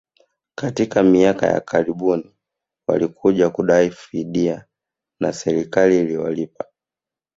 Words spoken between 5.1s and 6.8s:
na serikali iliwalipa